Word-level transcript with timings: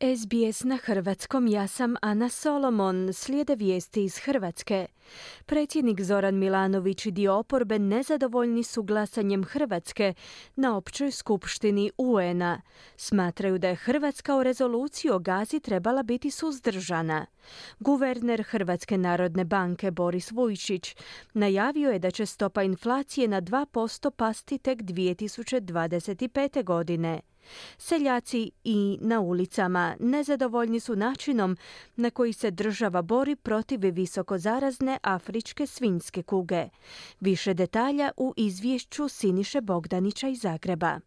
SBS 0.00 0.64
na 0.64 0.76
hrvatskom, 0.76 1.48
ja 1.48 1.68
sam 1.68 1.96
Ana 2.02 2.28
Solomon, 2.28 3.12
slijede 3.12 3.54
vijesti 3.54 4.04
iz 4.04 4.18
Hrvatske. 4.18 4.86
Predsjednik 5.46 6.00
Zoran 6.00 6.38
Milanović 6.38 7.06
i 7.06 7.10
dio 7.10 7.34
oporbe 7.34 7.78
nezadovoljni 7.78 8.62
su 8.62 8.82
glasanjem 8.82 9.44
Hrvatske 9.44 10.14
na 10.56 10.76
općoj 10.76 11.10
skupštini 11.10 11.90
UN-a. 11.98 12.60
Smatraju 12.96 13.58
da 13.58 13.68
je 13.68 13.74
Hrvatska 13.74 14.36
u 14.36 14.42
rezoluciji 14.42 15.10
o 15.10 15.18
Gazi 15.18 15.60
trebala 15.60 16.02
biti 16.02 16.30
suzdržana. 16.30 17.26
Guverner 17.78 18.42
Hrvatske 18.42 18.98
narodne 18.98 19.44
banke 19.44 19.90
Boris 19.90 20.30
Vujčić 20.30 20.96
najavio 21.34 21.90
je 21.90 21.98
da 21.98 22.10
će 22.10 22.26
stopa 22.26 22.62
inflacije 22.62 23.28
na 23.28 23.42
2% 23.42 24.10
pasti 24.10 24.58
tek 24.58 24.78
2025. 24.78 26.64
godine. 26.64 27.20
Seljaci 27.78 28.50
i 28.64 28.98
na 29.00 29.20
ulicama 29.20 29.96
nezadovoljni 30.00 30.80
su 30.80 30.96
načinom 30.96 31.56
na 31.96 32.10
koji 32.10 32.32
se 32.32 32.50
država 32.50 33.02
bori 33.02 33.36
protiv 33.36 33.80
visokozarazne 33.82 34.97
afričke 35.02 35.66
svinjske 35.66 36.22
kuge. 36.22 36.68
Više 37.20 37.54
detalja 37.54 38.10
u 38.16 38.34
izvješću 38.36 39.08
Siniše 39.08 39.60
Bogdanića 39.60 40.28
iz 40.28 40.40
Zagreba. 40.40 41.00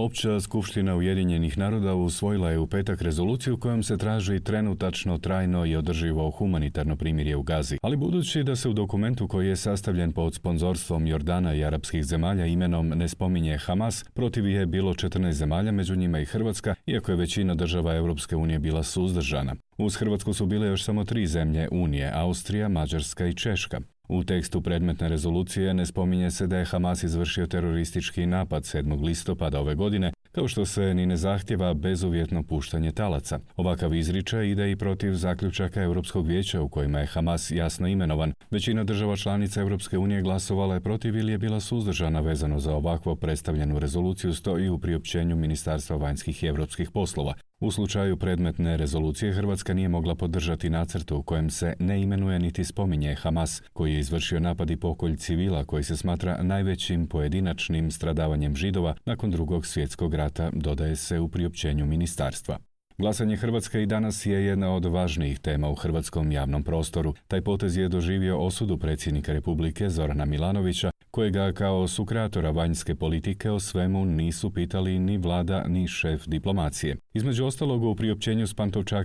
Opća 0.00 0.40
skupština 0.40 0.96
Ujedinjenih 0.96 1.58
naroda 1.58 1.94
usvojila 1.94 2.50
je 2.50 2.58
u 2.58 2.66
petak 2.66 3.02
rezoluciju 3.02 3.56
kojom 3.56 3.82
se 3.82 3.96
traži 3.96 4.40
trenutačno, 4.40 5.18
trajno 5.18 5.66
i 5.66 5.76
održivo 5.76 6.30
humanitarno 6.30 6.96
primirje 6.96 7.36
u 7.36 7.42
Gazi. 7.42 7.78
Ali 7.82 7.96
budući 7.96 8.42
da 8.42 8.56
se 8.56 8.68
u 8.68 8.72
dokumentu 8.72 9.28
koji 9.28 9.48
je 9.48 9.56
sastavljen 9.56 10.12
pod 10.12 10.34
sponzorstvom 10.34 11.06
Jordana 11.06 11.54
i 11.54 11.64
arapskih 11.64 12.04
zemalja 12.04 12.46
imenom 12.46 12.88
ne 12.88 13.08
spominje 13.08 13.58
Hamas, 13.58 14.04
protiv 14.14 14.48
je 14.48 14.66
bilo 14.66 14.94
14 14.94 15.30
zemalja, 15.30 15.72
među 15.72 15.96
njima 15.96 16.20
i 16.20 16.24
Hrvatska, 16.24 16.74
iako 16.86 17.12
je 17.12 17.16
većina 17.16 17.54
država 17.54 17.94
Europske 17.94 18.36
unije 18.36 18.58
bila 18.58 18.82
suzdržana. 18.82 19.54
Uz 19.78 19.96
Hrvatsku 19.96 20.32
su 20.32 20.46
bile 20.46 20.66
još 20.66 20.84
samo 20.84 21.04
tri 21.04 21.26
zemlje 21.26 21.68
Unije, 21.70 22.12
Austrija, 22.14 22.68
Mađarska 22.68 23.26
i 23.26 23.34
Češka. 23.34 23.80
U 24.08 24.24
tekstu 24.24 24.60
predmetne 24.60 25.08
rezolucije 25.08 25.74
ne 25.74 25.86
spominje 25.86 26.30
se 26.30 26.46
da 26.46 26.58
je 26.58 26.64
Hamas 26.64 27.02
izvršio 27.02 27.46
teroristički 27.46 28.26
napad 28.26 28.62
7. 28.62 29.04
listopada 29.04 29.60
ove 29.60 29.74
godine, 29.74 30.12
kao 30.32 30.48
što 30.48 30.66
se 30.66 30.94
ni 30.94 31.06
ne 31.06 31.16
zahtjeva 31.16 31.74
bezuvjetno 31.74 32.42
puštanje 32.42 32.92
talaca. 32.92 33.38
Ovakav 33.56 33.94
izričaj 33.94 34.48
ide 34.48 34.70
i 34.70 34.76
protiv 34.76 35.14
zaključaka 35.14 35.82
Europskog 35.82 36.26
vijeća 36.26 36.62
u 36.62 36.68
kojima 36.68 37.00
je 37.00 37.06
Hamas 37.06 37.50
jasno 37.50 37.88
imenovan. 37.88 38.32
Većina 38.50 38.84
država 38.84 39.16
članica 39.16 39.60
Europske 39.60 39.98
unije 39.98 40.22
glasovala 40.22 40.74
je 40.74 40.80
protiv 40.80 41.16
ili 41.16 41.32
je 41.32 41.38
bila 41.38 41.60
suzdržana 41.60 42.20
vezano 42.20 42.60
za 42.60 42.74
ovakvo 42.74 43.16
predstavljenu 43.16 43.78
rezoluciju 43.78 44.34
stoji 44.34 44.68
u 44.68 44.78
priopćenju 44.78 45.36
Ministarstva 45.36 45.96
vanjskih 45.96 46.42
i 46.42 46.46
europskih 46.46 46.90
poslova. 46.90 47.34
U 47.60 47.70
slučaju 47.70 48.16
predmetne 48.16 48.76
rezolucije 48.76 49.32
Hrvatska 49.32 49.74
nije 49.74 49.88
mogla 49.88 50.14
podržati 50.14 50.70
nacrt 50.70 51.10
u 51.10 51.22
kojem 51.22 51.50
se 51.50 51.74
ne 51.78 52.02
imenuje 52.02 52.38
niti 52.38 52.64
spominje 52.64 53.14
Hamas, 53.14 53.62
koji 53.72 53.92
je 53.92 54.00
izvršio 54.00 54.40
napad 54.40 54.70
i 54.70 54.76
pokolj 54.76 55.16
civila 55.16 55.64
koji 55.64 55.84
se 55.84 55.96
smatra 55.96 56.42
najvećim 56.42 57.06
pojedinačnim 57.06 57.90
stradavanjem 57.90 58.56
židova 58.56 58.94
nakon 59.04 59.30
drugog 59.30 59.66
svjetskog 59.66 60.14
rata, 60.14 60.50
dodaje 60.52 60.96
se 60.96 61.20
u 61.20 61.28
priopćenju 61.28 61.86
ministarstva. 61.86 62.58
Glasanje 62.98 63.36
Hrvatske 63.36 63.82
i 63.82 63.86
danas 63.86 64.26
je 64.26 64.44
jedna 64.44 64.74
od 64.74 64.84
važnijih 64.84 65.38
tema 65.38 65.68
u 65.68 65.74
hrvatskom 65.74 66.32
javnom 66.32 66.62
prostoru. 66.62 67.14
Taj 67.28 67.40
potez 67.42 67.76
je 67.76 67.88
doživio 67.88 68.38
osudu 68.38 68.78
predsjednika 68.78 69.32
Republike 69.32 69.90
Zorana 69.90 70.24
Milanovića, 70.24 70.90
kojega 71.18 71.52
kao 71.52 71.88
sukreatora 71.88 72.50
vanjske 72.50 72.94
politike 72.94 73.50
o 73.50 73.60
svemu 73.60 74.04
nisu 74.04 74.50
pitali 74.50 74.98
ni 74.98 75.18
vlada 75.18 75.64
ni 75.68 75.88
šef 75.88 76.26
diplomacije. 76.26 76.96
Između 77.14 77.44
ostalog 77.44 77.84
u 77.84 77.94
priopćenju 77.94 78.46
s 78.46 78.54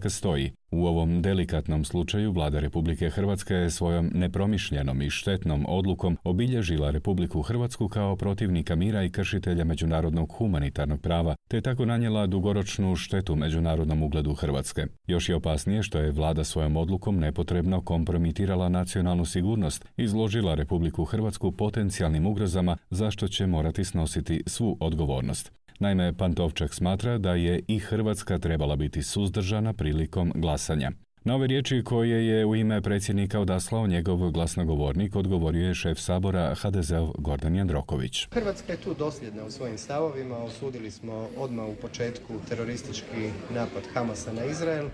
stoji 0.09 0.51
u 0.73 0.87
ovom 0.87 1.21
delikatnom 1.21 1.85
slučaju 1.85 2.31
vlada 2.31 2.59
Republike 2.59 3.09
Hrvatske 3.09 3.53
je 3.53 3.69
svojom 3.69 4.11
nepromišljenom 4.13 5.01
i 5.01 5.09
štetnom 5.09 5.65
odlukom 5.67 6.17
obilježila 6.23 6.91
Republiku 6.91 7.41
Hrvatsku 7.41 7.87
kao 7.87 8.15
protivnika 8.15 8.75
mira 8.75 9.03
i 9.03 9.09
kršitelja 9.09 9.63
međunarodnog 9.63 10.31
humanitarnog 10.37 11.01
prava, 11.01 11.35
te 11.47 11.57
je 11.57 11.61
tako 11.61 11.85
nanijela 11.85 12.27
dugoročnu 12.27 12.95
štetu 12.95 13.35
međunarodnom 13.35 14.03
ugledu 14.03 14.33
Hrvatske. 14.33 14.85
Još 15.07 15.29
je 15.29 15.35
opasnije 15.35 15.83
što 15.83 15.99
je 15.99 16.11
vlada 16.11 16.43
svojom 16.43 16.77
odlukom 16.77 17.19
nepotrebno 17.19 17.81
kompromitirala 17.81 18.69
nacionalnu 18.69 19.25
sigurnost 19.25 19.85
i 19.97 20.03
izložila 20.03 20.55
Republiku 20.55 21.05
Hrvatsku 21.05 21.51
potencijalnim 21.51 22.25
ugrozama 22.25 22.77
zašto 22.89 23.27
će 23.27 23.47
morati 23.47 23.85
snositi 23.85 24.43
svu 24.47 24.77
odgovornost. 24.79 25.62
Naime, 25.83 26.13
Pantovčak 26.13 26.73
smatra 26.73 27.17
da 27.17 27.33
je 27.33 27.61
i 27.67 27.79
Hrvatska 27.79 28.37
trebala 28.39 28.75
biti 28.75 29.03
suzdržana 29.03 29.73
prilikom 29.73 30.31
glasanja. 30.35 30.91
Na 31.23 31.35
ove 31.35 31.47
riječi 31.47 31.81
koje 31.85 32.27
je 32.27 32.45
u 32.45 32.55
ime 32.55 32.81
predsjednika 32.81 33.39
odaslao 33.39 33.87
njegov 33.87 34.31
glasnogovornik 34.31 35.15
odgovorio 35.15 35.67
je 35.67 35.73
šef 35.73 35.99
sabora 35.99 36.55
HDZ-ov 36.55 37.11
Gordan 37.17 37.55
Jandroković. 37.55 38.27
Hrvatska 38.31 38.71
je 38.71 38.77
tu 38.77 38.93
dosljedna 38.93 39.45
u 39.45 39.51
svojim 39.51 39.77
stavovima. 39.77 40.37
Osudili 40.37 40.91
smo 40.91 41.27
odmah 41.37 41.65
u 41.65 41.75
početku 41.81 42.33
teroristički 42.49 43.31
napad 43.49 43.83
Hamasa 43.93 44.33
na 44.33 44.45
Izrael. 44.45 44.89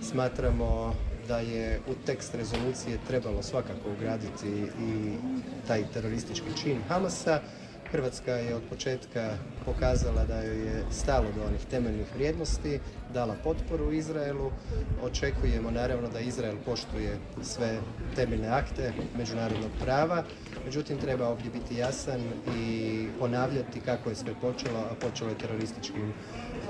Smatramo 0.00 0.94
da 1.28 1.38
je 1.38 1.80
u 1.90 1.94
tekst 2.06 2.34
rezolucije 2.34 2.98
trebalo 3.08 3.42
svakako 3.42 3.90
ugraditi 3.96 4.48
i 4.88 5.12
taj 5.66 5.82
teroristički 5.94 6.56
čin 6.62 6.78
Hamasa. 6.88 7.40
Hrvatska 7.92 8.32
je 8.32 8.54
od 8.54 8.62
početka 8.68 9.30
pokazala 9.64 10.24
da 10.24 10.42
joj 10.42 10.66
je 10.66 10.84
stalo 10.90 11.24
do 11.36 11.44
onih 11.44 11.64
temeljnih 11.70 12.06
vrijednosti, 12.14 12.80
dala 13.14 13.34
potporu 13.44 13.92
Izraelu. 13.92 14.50
Očekujemo 15.02 15.70
naravno 15.70 16.08
da 16.08 16.20
Izrael 16.20 16.56
poštuje 16.64 17.18
sve 17.42 17.78
temeljne 18.16 18.48
akte 18.48 18.92
međunarodnog 19.18 19.70
prava. 19.84 20.24
Međutim, 20.64 20.98
treba 20.98 21.28
ovdje 21.28 21.50
biti 21.50 21.76
jasan 21.76 22.20
i 22.56 23.06
ponavljati 23.18 23.80
kako 23.80 24.10
je 24.10 24.16
sve 24.16 24.34
počelo, 24.40 24.78
a 24.78 24.94
počelo 25.00 25.30
je 25.30 25.38
terorističkim 25.38 26.12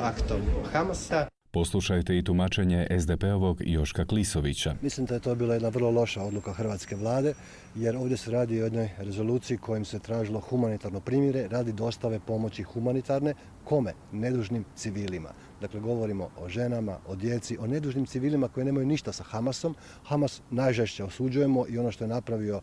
aktom 0.01 0.41
Hamasa. 0.73 1.38
Poslušajte 1.51 2.19
i 2.19 2.25
tumačenje 2.25 2.87
SDP-ovog 3.01 3.57
Joška 3.61 4.05
Klisovića. 4.05 4.75
Mislim 4.83 5.07
da 5.07 5.15
je 5.15 5.21
to 5.21 5.35
bila 5.35 5.55
jedna 5.55 5.69
vrlo 5.69 5.91
loša 5.91 6.23
odluka 6.23 6.53
hrvatske 6.53 6.97
vlade, 6.97 7.35
jer 7.75 7.97
ovdje 7.97 8.17
se 8.17 8.31
radi 8.31 8.61
o 8.61 8.65
jednoj 8.65 8.91
rezoluciji 8.99 9.59
kojim 9.59 9.85
se 9.85 9.99
tražilo 9.99 10.41
humanitarno 10.41 11.01
primjere 11.01 11.49
radi 11.49 11.73
dostave 11.73 12.21
pomoći 12.27 12.63
humanitarne, 12.63 13.35
kome? 13.65 13.93
Nedužnim 14.13 14.65
civilima. 14.77 15.29
Dakle, 15.61 15.81
govorimo 15.81 16.31
o 16.41 16.49
ženama, 16.49 16.99
o 17.09 17.17
djeci, 17.17 17.57
o 17.61 17.67
nedužnim 17.67 18.07
civilima 18.07 18.49
koji 18.49 18.67
nemaju 18.67 18.87
ništa 18.87 19.13
sa 19.13 19.25
Hamasom. 19.25 19.75
Hamas 20.05 20.43
najžešće 20.51 21.05
osuđujemo 21.05 21.65
i 21.69 21.79
ono 21.79 21.91
što 21.93 22.05
je 22.05 22.09
napravio 22.09 22.61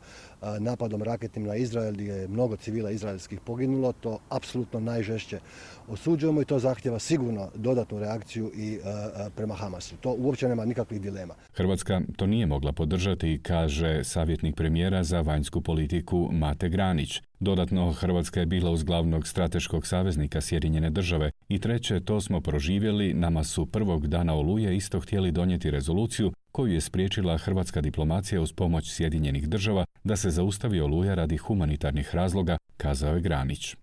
napadom 0.60 1.04
raketnim 1.04 1.46
na 1.46 1.56
Izrael 1.56 1.94
gdje 1.94 2.14
je 2.14 2.28
mnogo 2.28 2.56
civila 2.56 2.92
izraelskih 2.92 3.40
poginulo, 3.40 3.92
to 3.92 4.20
apsolutno 4.30 4.80
najžešće 4.80 5.40
osuđujemo 5.88 6.42
i 6.42 6.46
to 6.46 6.60
zahtjeva 6.60 7.00
sigurno 7.00 7.50
dodatnu 7.56 8.00
reakciju 8.00 8.52
i 8.56 8.80
prema 9.36 9.54
Hamasu. 9.54 9.96
To 9.98 10.16
uopće 10.18 10.48
nema 10.48 10.66
nikakvih 10.66 11.02
dilema. 11.02 11.34
Hrvatska 11.54 12.02
to 12.18 12.28
nije 12.28 12.46
mogla 12.46 12.72
podržati, 12.72 13.40
kaže 13.44 14.04
savjetnik 14.04 14.56
premijera 14.56 15.04
za 15.04 15.22
vanjsku 15.22 15.62
politiku 15.62 16.30
Mate 16.32 16.70
Granić. 16.70 17.22
Dodatno, 17.46 17.92
Hrvatska 17.92 18.40
je 18.40 18.46
bila 18.46 18.72
uz 18.72 18.84
glavnog 18.84 19.28
strateškog 19.28 19.88
saveznika 19.88 20.42
Sjedinjene 20.42 20.90
države 20.90 21.32
i 21.50 21.60
treće, 21.60 22.00
to 22.00 22.22
smo 22.22 22.42
proživjeli, 22.42 23.14
nama 23.14 23.44
su 23.44 23.66
prvog 23.66 24.08
dana 24.08 24.34
oluje 24.34 24.76
isto 24.76 25.00
htjeli 25.00 25.32
donijeti 25.32 25.72
rezoluciju 25.72 26.32
koju 26.52 26.74
je 26.74 26.82
spriječila 26.82 27.38
hrvatska 27.38 27.82
diplomacija 27.82 28.42
uz 28.42 28.54
pomoć 28.54 28.92
Sjedinjenih 28.92 29.50
država 29.50 29.86
da 30.04 30.16
se 30.16 30.30
zaustavi 30.30 30.80
oluja 30.80 31.16
radi 31.16 31.38
humanitarnih 31.38 32.16
razloga, 32.16 32.58
kazao 32.78 33.16
je 33.16 33.22
Granić. 33.22 33.76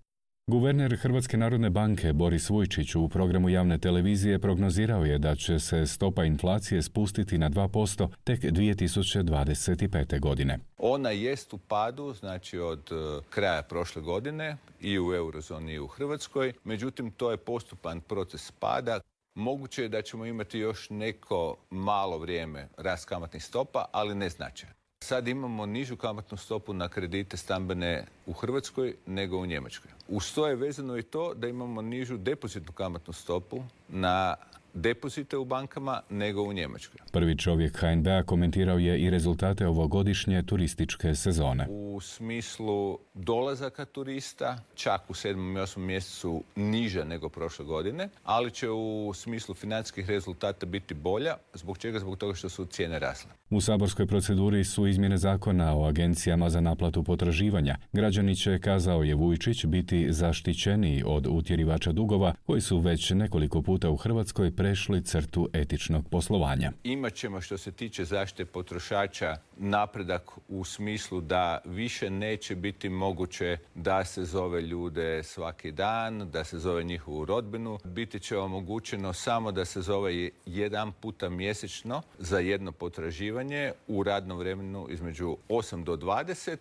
Guverner 0.53 0.97
Hrvatske 0.97 1.37
narodne 1.37 1.71
banke 1.71 2.13
Boris 2.13 2.51
Vujčić 2.51 2.95
u 2.95 3.09
programu 3.09 3.49
javne 3.49 3.79
televizije 3.79 4.39
prognozirao 4.39 5.05
je 5.05 5.19
da 5.19 5.35
će 5.35 5.59
se 5.59 5.87
stopa 5.87 6.25
inflacije 6.25 6.83
spustiti 6.83 7.39
na 7.39 7.51
2% 7.51 8.09
tek 8.25 8.41
2025. 8.41 10.21
godine. 10.21 10.59
Ona 10.79 11.11
jest 11.11 11.55
u 11.55 11.59
padu, 11.59 12.13
znači 12.13 12.59
od 12.59 12.93
e, 12.93 13.21
kraja 13.31 13.63
prošle 13.63 14.03
godine 14.03 14.57
i 14.81 15.01
u 15.01 15.15
eurozoni 15.15 15.73
i 15.73 15.79
u 15.79 15.87
Hrvatskoj, 15.87 16.53
međutim 16.65 17.11
to 17.11 17.31
je 17.31 17.37
postupan 17.37 18.01
proces 18.01 18.51
pada. 18.51 19.01
Moguće 19.35 19.83
je 19.83 19.89
da 19.89 20.03
ćemo 20.03 20.27
imati 20.27 20.59
još 20.59 20.91
neko 20.91 21.57
malo 21.71 22.19
vrijeme 22.19 22.69
rast 22.77 23.09
kamatnih 23.09 23.45
stopa, 23.45 23.85
ali 23.93 24.15
ne 24.15 24.29
značajan. 24.29 24.82
Sad 25.03 25.29
imamo 25.29 25.67
nižu 25.67 25.97
kamatnu 25.97 26.37
stopu 26.37 26.73
na 26.73 26.89
kredite 26.89 27.37
stambene 27.37 28.07
u 28.27 28.33
Hrvatskoj 28.33 28.95
nego 29.07 29.39
u 29.39 29.47
Njemačkoj. 29.47 29.91
Uz 30.09 30.35
to 30.35 30.47
je 30.47 30.57
vezano 30.57 30.99
i 30.99 31.03
to 31.03 31.35
da 31.35 31.49
imamo 31.49 31.83
nižu 31.83 32.17
depozitnu 32.17 32.73
kamatnu 32.73 33.13
stopu 33.13 33.63
na 33.89 34.37
depozite 34.75 35.37
u 35.37 35.45
bankama 35.45 36.01
nego 36.11 36.43
u 36.43 36.53
Njemačkoj. 36.53 37.01
Prvi 37.13 37.39
čovjek 37.39 37.77
HNB-a 37.77 38.23
komentirao 38.23 38.79
je 38.79 39.01
i 39.01 39.11
rezultate 39.11 39.67
ovogodišnje 39.67 40.43
turističke 40.43 41.15
sezone. 41.15 41.67
U 41.71 42.01
smislu 42.01 42.99
dolazaka 43.15 43.85
turista, 43.85 44.59
čak 44.75 45.11
u 45.11 45.13
7. 45.13 45.31
i 45.31 45.61
8. 45.61 45.79
mjesecu 45.79 46.43
niže 46.57 47.05
nego 47.05 47.29
prošle 47.29 47.65
godine, 47.65 48.09
ali 48.25 48.51
će 48.51 48.71
u 48.71 49.13
smislu 49.15 49.55
financijskih 49.55 50.09
rezultata 50.09 50.67
biti 50.67 50.95
bolja. 50.95 51.37
Zbog 51.55 51.79
čega? 51.79 51.99
Zbog 51.99 52.19
toga 52.19 52.35
što 52.35 52.49
su 52.49 52.65
cijene 52.65 52.99
rasle. 52.99 53.31
U 53.51 53.61
saborskoj 53.61 54.07
proceduri 54.07 54.65
su 54.65 54.87
izmjene 54.87 55.19
zakona 55.19 55.79
o 55.79 55.85
agencijama 55.85 56.51
za 56.51 56.61
naplatu 56.61 57.03
potraživanja. 57.03 57.77
Građani 57.93 58.37
će, 58.37 58.59
kazao 58.59 59.03
je 59.03 59.15
Vujčić, 59.15 59.65
biti 59.67 60.13
zaštićeniji 60.13 61.03
od 61.07 61.27
utjerivača 61.31 61.93
dugova 61.93 62.35
koji 62.47 62.61
su 62.61 62.79
već 62.79 63.11
nekoliko 63.11 63.63
puta 63.63 63.91
u 63.91 63.97
Hrvatskoj 63.97 64.51
prešli 64.63 65.03
crtu 65.03 65.49
etičnog 65.53 66.09
poslovanja. 66.09 66.73
Imaćemo 66.85 67.41
što 67.41 67.59
se 67.59 67.73
tiče 67.73 68.05
zaštite 68.05 68.45
potrošača 68.45 69.37
napredak 69.57 70.31
u 70.49 70.65
smislu 70.65 71.21
da 71.21 71.61
više 71.65 72.11
neće 72.11 72.57
biti 72.57 72.89
moguće 72.89 73.57
da 73.75 74.05
se 74.05 74.25
zove 74.25 74.61
ljude 74.61 75.23
svaki 75.23 75.73
dan, 75.73 76.31
da 76.31 76.45
se 76.45 76.59
zove 76.59 76.85
njihovu 76.85 77.25
rodbinu. 77.25 77.79
Biti 77.85 78.21
će 78.21 78.39
omogućeno 78.39 79.13
samo 79.13 79.53
da 79.53 79.65
se 79.65 79.81
zove 79.81 80.31
jedan 80.47 80.93
puta 80.93 81.29
mjesečno 81.29 82.03
za 82.19 82.39
jedno 82.39 82.73
potraživanje 82.73 83.73
u 83.89 84.03
radnom 84.03 84.39
vremenu 84.39 84.87
između 84.91 85.37
8 85.49 85.85
do 85.85 85.97
20 85.97 86.57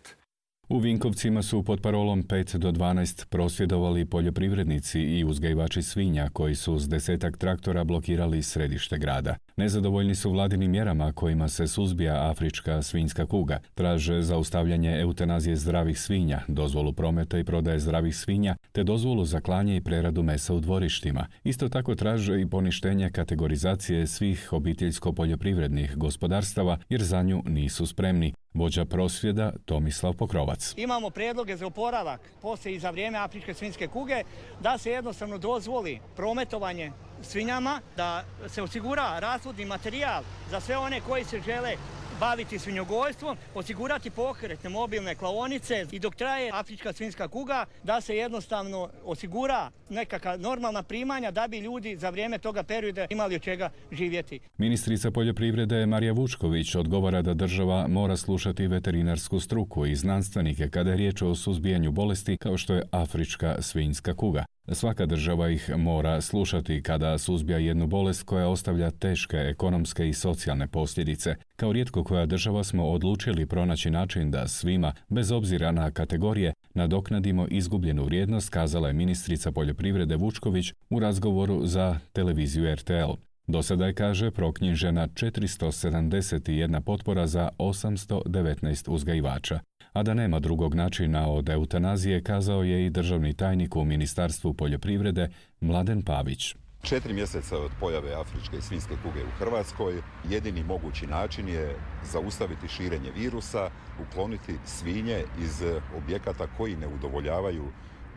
u 0.71 0.77
Vinkovcima 0.79 1.41
su 1.41 1.63
pod 1.63 1.81
parolom 1.81 2.23
5 2.23 2.57
do 2.57 2.71
12 2.71 3.25
prosvjedovali 3.25 4.05
poljoprivrednici 4.05 5.01
i 5.01 5.23
uzgajivači 5.23 5.81
svinja 5.81 6.29
koji 6.33 6.55
su 6.55 6.79
s 6.79 6.89
desetak 6.89 7.37
traktora 7.37 7.83
blokirali 7.83 8.43
središte 8.43 8.97
grada. 8.97 9.35
Nezadovoljni 9.57 10.15
su 10.15 10.31
vladinim 10.31 10.71
mjerama 10.71 11.11
kojima 11.13 11.47
se 11.47 11.67
suzbija 11.67 12.29
afrička 12.29 12.81
svinjska 12.81 13.25
kuga. 13.25 13.59
Traže 13.73 14.21
zaustavljanje 14.21 14.99
eutanazije 14.99 15.55
zdravih 15.55 15.99
svinja, 15.99 16.41
dozvolu 16.47 16.93
prometa 16.93 17.39
i 17.39 17.43
prodaje 17.43 17.79
zdravih 17.79 18.17
svinja, 18.17 18.55
te 18.71 18.83
dozvolu 18.83 19.25
za 19.25 19.41
klanje 19.41 19.75
i 19.75 19.81
preradu 19.81 20.23
mesa 20.23 20.53
u 20.53 20.59
dvorištima. 20.59 21.27
Isto 21.43 21.69
tako 21.69 21.95
traže 21.95 22.41
i 22.41 22.49
poništenje 22.49 23.09
kategorizacije 23.09 24.07
svih 24.07 24.53
obiteljsko-poljoprivrednih 24.53 25.95
gospodarstava 25.95 26.77
jer 26.89 27.03
za 27.03 27.21
nju 27.21 27.43
nisu 27.45 27.85
spremni. 27.85 28.33
Vođa 28.53 28.85
prosvjeda 28.85 29.53
Tomislav 29.65 30.13
Pokrovac. 30.13 30.73
Imamo 30.77 31.09
predloge 31.09 31.57
za 31.57 31.67
oporavak 31.67 32.21
poslije 32.41 32.75
i 32.75 32.79
za 32.79 32.89
vrijeme 32.89 33.17
afričke 33.17 33.53
svinjske 33.53 33.87
kuge 33.87 34.23
da 34.61 34.77
se 34.77 34.91
jednostavno 34.91 35.37
dozvoli 35.37 35.99
prometovanje 36.15 36.91
svinjama, 37.23 37.81
da 37.97 38.23
se 38.47 38.61
osigura 38.61 39.19
razvodni 39.19 39.65
materijal 39.65 40.23
za 40.49 40.59
sve 40.59 40.77
one 40.77 41.01
koji 41.01 41.23
se 41.23 41.41
žele 41.45 41.75
baviti 42.21 42.59
svinjogojstvom, 42.59 43.37
osigurati 43.55 44.09
pokretne 44.09 44.69
mobilne 44.69 45.15
klaonice 45.15 45.85
i 45.91 45.99
dok 45.99 46.15
traje 46.15 46.51
afrička 46.53 46.93
svinjska 46.93 47.27
kuga 47.27 47.65
da 47.83 48.01
se 48.01 48.15
jednostavno 48.15 48.89
osigura 49.05 49.71
nekakva 49.89 50.37
normalna 50.37 50.83
primanja 50.83 51.31
da 51.31 51.47
bi 51.47 51.59
ljudi 51.59 51.97
za 51.97 52.09
vrijeme 52.09 52.37
toga 52.37 52.63
perioda 52.63 53.07
imali 53.09 53.35
od 53.35 53.41
čega 53.41 53.69
živjeti. 53.91 54.39
Ministrica 54.57 55.11
poljoprivrede 55.11 55.85
Marija 55.85 56.13
Vučković 56.13 56.75
odgovara 56.75 57.21
da 57.21 57.33
država 57.33 57.87
mora 57.87 58.17
slušati 58.17 58.67
veterinarsku 58.67 59.39
struku 59.39 59.85
i 59.85 59.95
znanstvenike 59.95 60.69
kada 60.69 60.89
je 60.89 60.97
riječ 60.97 61.21
o 61.21 61.35
suzbijanju 61.35 61.91
bolesti 61.91 62.37
kao 62.37 62.57
što 62.57 62.73
je 62.73 62.83
afrička 62.91 63.61
svinjska 63.61 64.15
kuga. 64.15 64.45
Svaka 64.67 65.05
država 65.05 65.49
ih 65.49 65.69
mora 65.77 66.21
slušati 66.21 66.83
kada 66.83 67.17
suzbija 67.17 67.57
jednu 67.57 67.87
bolest 67.87 68.23
koja 68.23 68.47
ostavlja 68.47 68.91
teške 68.91 69.37
ekonomske 69.37 70.09
i 70.09 70.13
socijalne 70.13 70.67
posljedice. 70.67 71.35
Kao 71.55 71.71
rijetko 71.71 72.03
koja 72.03 72.25
država 72.25 72.63
smo 72.63 72.89
odlučili 72.89 73.45
pronaći 73.45 73.91
način 73.91 74.31
da 74.31 74.47
svima, 74.47 74.93
bez 75.09 75.31
obzira 75.31 75.71
na 75.71 75.91
kategorije, 75.91 76.53
nadoknadimo 76.73 77.47
izgubljenu 77.49 78.03
vrijednost, 78.03 78.49
kazala 78.49 78.87
je 78.87 78.93
ministrica 78.93 79.51
poljoprivrede 79.51 80.15
Vučković 80.15 80.73
u 80.89 80.99
razgovoru 80.99 81.65
za 81.65 81.99
televiziju 82.13 82.75
RTL. 82.75 83.13
Do 83.47 83.63
sada 83.63 83.87
je, 83.87 83.93
kaže, 83.93 84.31
proknjižena 84.31 85.07
471 85.07 86.81
potpora 86.81 87.27
za 87.27 87.49
819 87.57 88.89
uzgajivača. 88.89 89.59
A 89.93 90.03
da 90.03 90.13
nema 90.13 90.39
drugog 90.39 90.75
načina 90.75 91.27
od 91.29 91.49
eutanazije, 91.49 92.23
kazao 92.23 92.63
je 92.63 92.85
i 92.85 92.89
državni 92.89 93.33
tajnik 93.33 93.75
u 93.75 93.85
Ministarstvu 93.85 94.53
poljoprivrede 94.53 95.29
Mladen 95.61 96.01
Pavić. 96.01 96.55
Četiri 96.83 97.13
mjeseca 97.13 97.57
od 97.57 97.71
pojave 97.79 98.13
afričke 98.13 98.61
svinske 98.61 98.93
kuge 99.03 99.23
u 99.23 99.31
Hrvatskoj 99.39 100.01
jedini 100.29 100.63
mogući 100.63 101.07
način 101.07 101.47
je 101.47 101.75
zaustaviti 102.03 102.67
širenje 102.67 103.11
virusa, 103.17 103.69
ukloniti 104.01 104.55
svinje 104.65 105.23
iz 105.43 105.63
objekata 105.97 106.47
koji 106.57 106.75
ne 106.75 106.87
udovoljavaju 106.87 107.63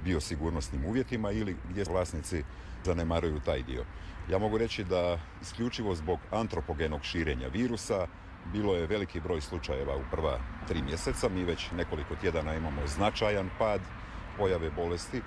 biosigurnosnim 0.05 0.85
uvjetima 0.85 1.31
ili 1.31 1.56
gdje 1.70 1.85
vlasnici 1.91 2.43
zanemaruju 2.85 3.41
taj 3.44 3.62
dio. 3.62 3.85
Ja 4.31 4.38
mogu 4.38 4.59
reći 4.59 4.85
da 4.85 5.19
isključivo 5.43 5.94
zbog 5.94 6.19
antropogenog 6.31 7.05
širenja 7.05 7.49
virusa 7.49 8.06
bilo 8.52 8.75
je 8.75 8.87
veliki 8.87 9.20
broj 9.20 9.41
slučajeva 9.41 9.96
u 9.96 10.11
prva 10.11 10.38
tri 10.69 10.82
mjeseca. 10.82 11.29
Mi 11.29 11.44
već 11.44 11.70
nekoliko 11.70 12.14
tjedana 12.17 12.55
imamo 12.55 12.87
značajan 12.87 13.50
pad 13.58 13.81
pojave 14.38 14.70
bolesti. 14.70 15.23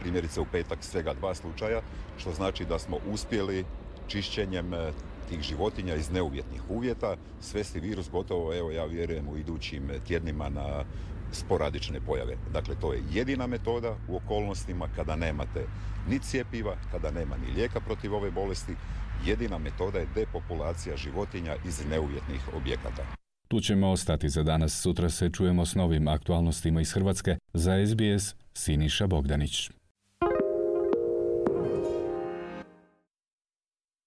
Primjerice 0.00 0.40
u 0.40 0.46
petak 0.52 0.78
svega 0.80 1.14
dva 1.14 1.34
slučaja, 1.34 1.80
što 2.18 2.32
znači 2.32 2.64
da 2.64 2.78
smo 2.78 2.96
uspjeli 3.06 3.64
čišćenjem 4.06 4.74
eh, 4.74 4.92
tih 5.28 5.42
životinja 5.42 5.94
iz 5.94 6.10
neuvjetnih 6.10 6.62
uvjeta 6.68 7.16
svesti 7.40 7.80
virus 7.80 8.10
gotovo, 8.10 8.54
evo 8.54 8.70
ja 8.70 8.84
vjerujem, 8.84 9.28
u 9.28 9.36
idućim 9.36 9.90
tjednima 10.06 10.48
na 10.48 10.84
sporadične 11.32 12.00
pojave. 12.00 12.36
Dakle, 12.52 12.74
to 12.80 12.92
je 12.92 13.02
jedina 13.12 13.46
metoda 13.46 13.96
u 14.08 14.16
okolnostima 14.16 14.88
kada 14.96 15.16
nemate 15.16 15.66
ni 16.08 16.18
cijepiva, 16.18 16.76
kada 16.90 17.10
nema 17.10 17.36
ni 17.36 17.52
lijeka 17.52 17.80
protiv 17.80 18.14
ove 18.14 18.30
bolesti. 18.30 18.74
Jedina 19.26 19.58
metoda 19.58 19.98
je 19.98 20.08
depopulacija 20.14 20.96
životinja 20.96 21.56
iz 21.66 21.86
neuvjetnih 21.90 22.40
objekata. 22.54 23.06
Tu 23.48 23.60
ćemo 23.60 23.90
ostati 23.90 24.28
za 24.28 24.42
danas. 24.42 24.80
Sutra 24.80 25.10
se 25.10 25.30
čujemo 25.30 25.66
s 25.66 25.74
novim 25.74 26.08
aktualnostima 26.08 26.80
iz 26.80 26.92
Hrvatske. 26.92 27.36
Za 27.52 27.72
SBS 27.86 28.34
Siniša 28.54 29.06
Bogdanić. 29.06 29.70